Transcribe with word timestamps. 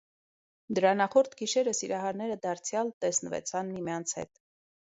Դրա 0.79 0.93
նախորդ 1.01 1.35
գիշերը 1.41 1.75
սիրահարները 1.81 2.39
դարձյալ 2.47 2.91
տեսնվեցան 3.07 3.73
միմյանց 3.77 4.19
հետ: 4.21 4.45